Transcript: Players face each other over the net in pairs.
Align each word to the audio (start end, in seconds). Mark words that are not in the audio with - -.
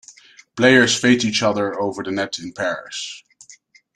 Players 0.57 0.97
face 0.99 1.23
each 1.23 1.43
other 1.43 1.79
over 1.79 2.01
the 2.01 2.09
net 2.09 2.39
in 2.39 2.53
pairs. 2.53 3.23